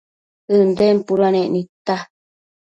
[0.57, 1.95] ënden puduanec nidta